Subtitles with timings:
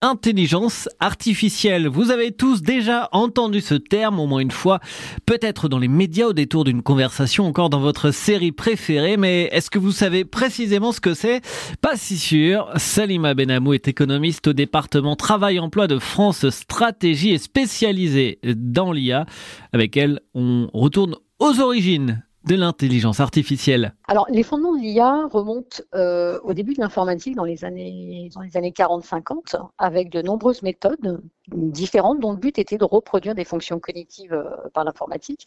[0.00, 1.88] Intelligence artificielle.
[1.88, 4.78] Vous avez tous déjà entendu ce terme au moins une fois,
[5.26, 9.70] peut-être dans les médias au détour d'une conversation, encore dans votre série préférée, mais est-ce
[9.70, 11.40] que vous savez précisément ce que c'est?
[11.80, 12.70] Pas si sûr.
[12.76, 19.26] Salima Benamou est économiste au département Travail-Emploi de France Stratégie et spécialisée dans l'IA.
[19.72, 25.82] Avec elle, on retourne aux origines de l'intelligence artificielle Alors, les fondements de l'IA remontent
[25.94, 32.20] euh, au début de l'informatique dans les années, années 40-50, avec de nombreuses méthodes différentes
[32.20, 35.46] dont le but était de reproduire des fonctions cognitives euh, par l'informatique.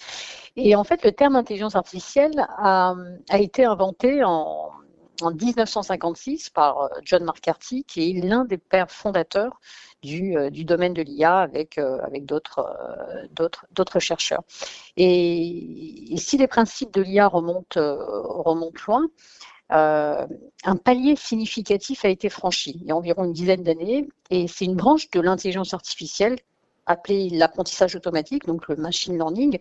[0.55, 2.93] Et en fait, le terme intelligence artificielle a,
[3.29, 4.69] a été inventé en,
[5.23, 9.59] en 1956 par euh, John McCarthy, qui est l'un des pères fondateurs
[10.01, 14.43] du, euh, domaine de l'IA avec, euh, avec d'autres chercheurs.
[14.97, 19.07] Et, si les principes de l'IA remontent, remontent loin,
[19.69, 24.65] un palier significatif a été franchi il y a environ une dizaine d'années, et c'est
[24.65, 26.37] une branche de l'intelligence artificielle
[26.85, 29.59] appelée l'apprentissage automatique, donc le machine learning,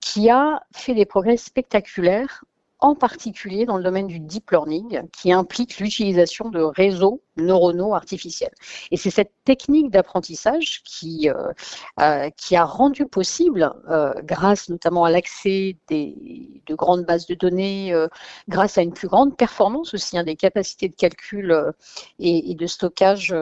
[0.00, 2.44] qui a fait des progrès spectaculaires
[2.82, 8.52] en particulier dans le domaine du deep learning, qui implique l'utilisation de réseaux neuronaux artificiels.
[8.90, 11.52] Et c'est cette technique d'apprentissage qui, euh,
[12.00, 17.94] euh, qui a rendu possible, euh, grâce notamment à l'accès de grandes bases de données,
[18.48, 21.72] grâce à une plus grande performance aussi hein, des capacités de calcul
[22.18, 23.34] et, de stockage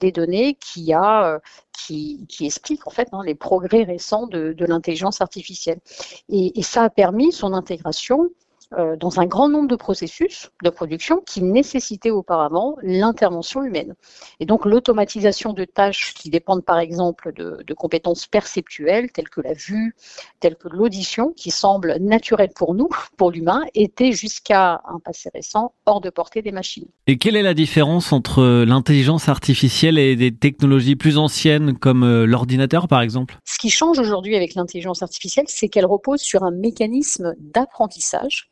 [0.00, 1.40] des données, qui a
[1.72, 5.80] qui, qui, explique en fait hein, les progrès récents de, l'intelligence artificielle.
[6.28, 8.28] Et, et, ça a permis son intégration
[8.78, 13.94] euh, dans un grand nombre de processus de production qui nécessitaient auparavant l'intervention humaine.
[14.40, 19.40] Et donc l'automatisation de tâches qui dépendent par exemple de, de, compétences perceptuelles telles que
[19.40, 19.94] la vue,
[20.40, 25.74] telles que l'audition, qui semblent naturelles pour nous, pour l'humain, était jusqu'à un passé récent
[25.86, 26.86] hors de portée des machines.
[27.06, 32.26] Et quelle est la différence entre l'intelligence artificielle et des technologies plus anciennes comme euh,
[32.26, 33.38] l'ordinateur par exemple?
[33.44, 38.48] Ce qui change aujourd'hui avec l'intelligence artificielle, c'est qu'elle repose sur un mécanisme d'apprentissage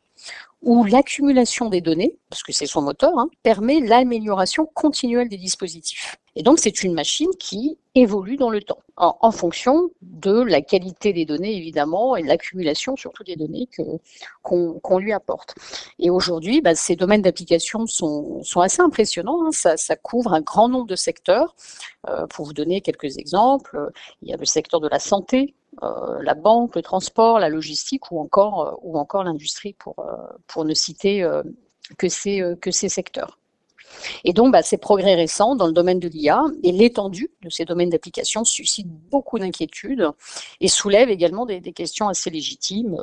[0.61, 6.17] où l'accumulation des données, parce que c'est son moteur, hein, permet l'amélioration continuelle des dispositifs.
[6.35, 11.11] Et donc, c'est une machine qui évolue dans le temps, en, fonction de la qualité
[11.11, 13.67] des données, évidemment, et de l'accumulation surtout des données
[14.43, 15.55] qu'on lui apporte.
[15.99, 19.45] Et aujourd'hui, bah, ces domaines d'application sont, sont, assez impressionnants.
[19.45, 19.51] Hein.
[19.51, 21.55] Ça, ça, couvre un grand nombre de secteurs.
[22.07, 23.91] Euh, pour vous donner quelques exemples,
[24.21, 28.11] il y a le secteur de la santé, euh, la banque, le transport, la logistique
[28.11, 30.15] ou encore, euh, ou encore l'industrie pour, euh,
[30.47, 31.27] pour ne citer
[31.97, 33.37] que, ces, que ces secteurs.
[34.23, 37.65] Et donc, bah, ces progrès récents dans le domaine de l'IA et l'étendue de ces
[37.65, 40.09] domaines d'application suscitent beaucoup d'inquiétudes
[40.59, 42.97] et soulèvent également des, questions assez légitimes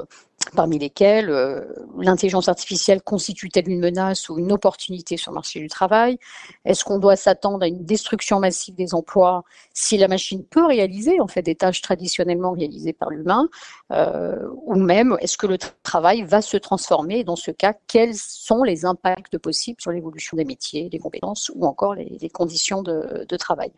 [0.50, 1.64] parmi lesquels euh,
[1.98, 6.18] l'intelligence artificielle constitue-t-elle une menace ou une opportunité sur le marché du travail?
[6.64, 9.44] Est-ce qu'on doit s'attendre à une destruction massive des emplois
[9.74, 13.48] si la machine peut réaliser en fait des tâches traditionnellement réalisées par l'humain?
[13.92, 17.24] Euh, Ou même est-ce que le travail va se transformer?
[17.24, 21.66] Dans ce cas, quels sont les impacts possibles sur l'évolution des métiers, des compétences ou
[21.66, 23.72] encore les, conditions de travail?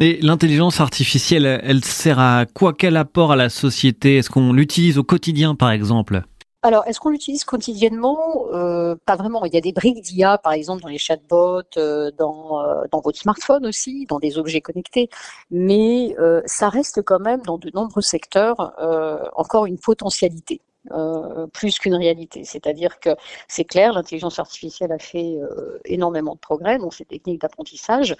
[0.00, 2.72] Et l'intelligence artificielle, elle sert à quoi?
[2.72, 4.16] Quel apport à la société?
[4.16, 6.22] Est-ce qu'on l'utilise au quotidien, par exemple?
[6.62, 8.18] Alors, est-ce qu'on l'utilise quotidiennement?
[8.52, 9.44] Euh, Pas vraiment.
[9.46, 13.00] Il y a des briques d'IA, par exemple, dans les chatbots, euh, dans, euh, dans
[13.00, 15.08] votre smartphone aussi, dans des objets connectés.
[15.50, 18.74] Mais ça reste quand même, dans de nombreux secteurs,
[19.36, 20.60] encore une potentialité.
[20.92, 22.42] Euh, plus qu'une réalité.
[22.44, 23.10] C'est-à-dire que
[23.48, 28.16] c'est clair, l'intelligence artificielle a fait euh, énormément de progrès dans ces techniques d'apprentissage,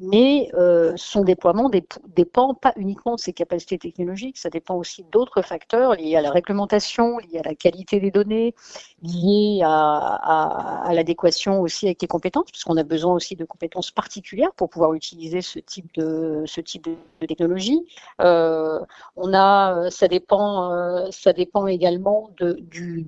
[0.00, 1.70] mais euh, son déploiement
[2.08, 6.32] dépend pas uniquement de ses capacités technologiques, ça dépend aussi d'autres facteurs liés à la
[6.32, 8.56] réglementation, liés à la qualité des données,
[9.04, 14.52] liés à, l'adéquation aussi avec les compétences, parce qu'on a besoin aussi de compétences particulières
[14.56, 16.86] pour pouvoir utiliser ce type de, ce type
[17.20, 17.86] de, technologie.
[18.18, 21.99] on a, ça dépend, ça dépend également
[22.38, 22.58] de,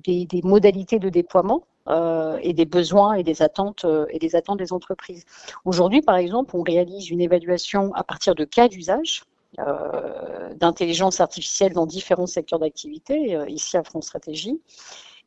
[0.03, 4.59] des, modalités de déploiement euh, et des besoins et des attentes euh, et des attentes
[4.59, 5.25] des entreprises.
[5.65, 9.23] Aujourd'hui, par exemple, on réalise une évaluation à partir de cas d'usage
[9.59, 14.59] euh, d'intelligence artificielle dans différents secteurs d'activité, ici à France Stratégie.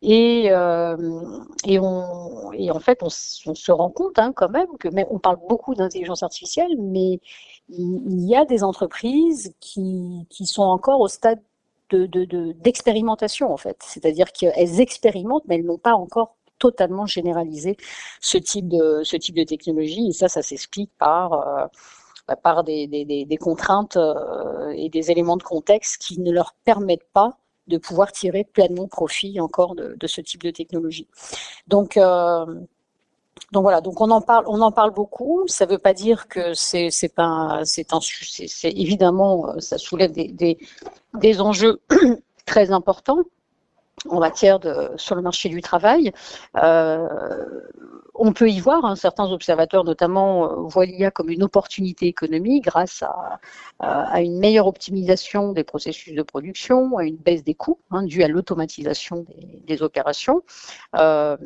[0.02, 5.06] Et, et, on, et en fait, on, se rend compte hein, quand même que mais
[5.10, 7.18] on parle beaucoup d'intelligence artificielle, mais
[7.68, 11.40] il, y a des entreprises qui, qui sont encore au stade
[11.90, 13.76] d'expérimentation de, en fait.
[13.80, 17.76] C'est-à-dire qu'elles expérimentent, mais elles n'ont pas encore totalement généralisé
[18.20, 20.08] ce type de, ce type de technologie.
[20.08, 21.66] Et ça, ça s'explique par, euh,
[22.28, 26.54] bah, par des, des, des contraintes euh, et des éléments de contexte qui ne leur
[26.64, 31.08] permettent pas de pouvoir tirer pleinement profit encore de, de ce type de technologie.
[31.66, 32.46] Donc, euh,
[33.56, 35.44] donc voilà, donc on en parle, on en parle beaucoup.
[35.46, 39.78] Ça ne veut pas dire que c'est c'est pas c'est un c'est évidemment euh, ça
[39.78, 40.58] soulève des, des,
[41.14, 41.80] des enjeux
[42.44, 43.20] très importants
[44.10, 46.12] en matière de sur le marché du travail.
[46.62, 47.08] Euh,
[48.26, 52.64] on peut y voir, hein, certains observateurs notamment euh, voient l'IA comme une opportunité économique
[52.64, 53.04] grâce
[53.78, 58.24] à, une meilleure optimisation des processus de production, à une baisse des coûts hein, due
[58.24, 59.26] à l'automatisation
[59.66, 60.42] des, opérations.
[60.96, 61.36] Euh,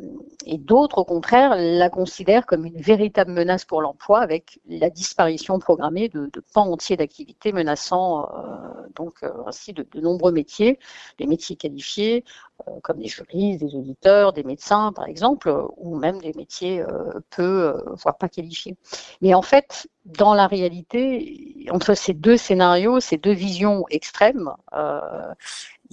[0.45, 5.59] et d'autres, au contraire, la considèrent comme une véritable menace pour l'emploi avec la disparition
[5.59, 8.27] programmée de, pans entiers d'activités menaçant euh,
[8.95, 10.79] donc ainsi de, de, nombreux métiers,
[11.19, 12.23] des métiers qualifiés
[12.83, 17.67] comme des juristes, des auditeurs, des médecins par exemple, ou même des métiers euh, peu,
[17.67, 18.75] euh, voire pas qualifié.
[19.21, 25.33] Mais en fait, dans la réalité, entre ces deux scénarios, ces deux visions extrêmes, euh,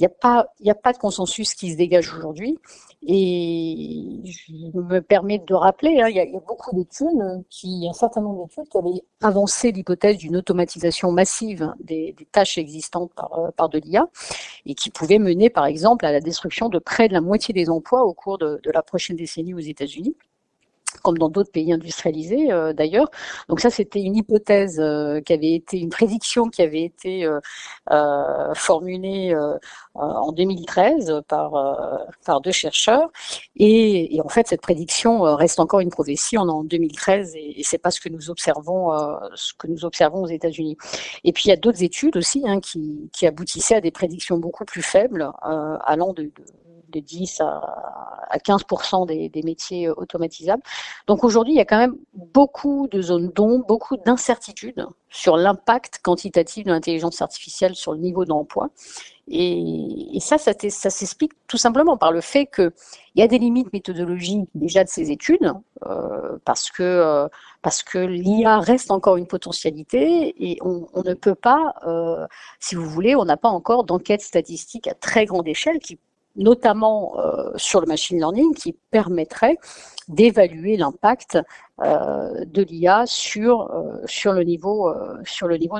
[0.00, 2.58] n'y a, pas, a pas de consensus qui se dégage aujourd'hui.
[3.06, 8.20] Et je me permets de rappeler, hein, il y, a, beaucoup d'études, qui, un certain
[8.20, 13.78] nombre d'études qui avaient avancé l'hypothèse d'une automatisation massive des, tâches existantes par, par de
[13.78, 14.08] l'IA
[14.66, 17.70] et qui pouvait mener, par exemple, à la destruction de près de la moitié des
[17.70, 20.16] emplois au cours de la prochaine décennie aux États-Unis
[21.08, 23.10] comme dans d'autres pays industrialisés euh, d'ailleurs.
[23.48, 28.54] Donc ça, c'était une hypothèse euh, qui avait été, une prédiction qui avait été euh,
[28.54, 29.34] formulée
[29.94, 31.52] en 2013 par,
[32.26, 33.10] par deux chercheurs.
[33.56, 36.36] Et, en fait, cette prédiction reste encore une prophétie.
[36.36, 38.92] En 2013 et, et c'est pas ce que nous observons,
[39.34, 40.76] ce que nous observons aux États-Unis.
[41.24, 44.38] Et puis il y a d'autres études aussi hein, qui, qui aboutissaient à des prédictions
[44.38, 46.30] beaucoup plus faibles, allant de
[46.88, 50.62] de 10 à, 15% des, métiers automatisables.
[51.06, 56.00] Donc aujourd'hui, il y a quand même beaucoup de zones d'ombre, beaucoup d'incertitudes sur l'impact
[56.02, 58.70] quantitatif de l'intelligence artificielle sur le niveau d'emploi.
[59.30, 62.72] Et, ça, ça, s'explique tout simplement par le fait qu'il
[63.16, 65.52] y a des limites méthodologiques déjà de ces études,
[65.86, 67.28] euh, parce que, euh,
[67.86, 72.26] que l'IA reste encore une potentialité et on, ne peut pas, euh,
[72.58, 75.98] si vous voulez, on n'a pas encore d'enquête statistique à très grande échelle qui
[76.38, 79.58] notamment euh, sur le machine learning, qui permettrait
[80.08, 81.38] d'évaluer l'impact
[81.82, 84.90] euh, de l'IA sur euh, sur le niveau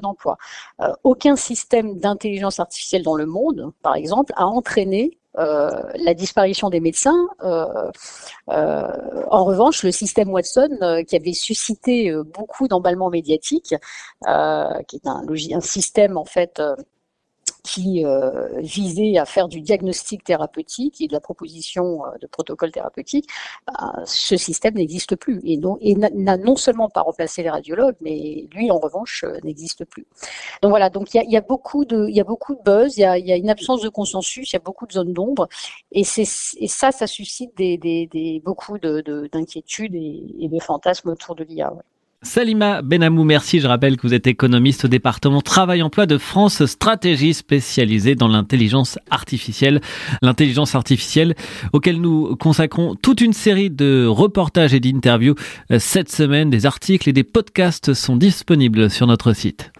[0.00, 0.36] d'emploi.
[1.04, 7.28] Aucun système d'intelligence artificielle dans le monde, par exemple, a entraîné la disparition des médecins.
[7.38, 13.76] en revanche, le système Watson, qui avait suscité beaucoup d'emballements médiatiques,
[14.88, 16.60] qui est un, un système en fait
[17.62, 22.70] qui euh, visait à faire du diagnostic thérapeutique et de la proposition euh, de protocole
[22.70, 23.28] thérapeutique,
[23.66, 25.58] bah, ce système n'existe plus et,
[25.96, 30.06] n'a non seulement pas remplacé les radiologues, mais lui en revanche euh, n'existe plus.
[30.62, 33.04] Donc voilà, donc il y a, beaucoup de, y a beaucoup de buzz, il y
[33.04, 35.48] a, y a, une absence de consensus, il y a beaucoup de zones d'ombre
[35.92, 41.10] et, et ça, ça suscite des, des, des beaucoup de, d'inquiétudes et, et, de fantasmes
[41.10, 41.72] autour de l'IA.
[42.22, 43.60] Salima Benamou, merci.
[43.60, 48.98] Je rappelle que vous êtes économiste au département Travail-Emploi de France, stratégie spécialisée dans l'intelligence
[49.08, 49.80] artificielle.
[50.20, 51.36] L'intelligence artificielle
[51.72, 55.36] auquel nous consacrons toute une série de reportages et d'interviews
[55.78, 56.50] cette semaine.
[56.50, 59.70] Des articles et des podcasts sont disponibles sur notre site.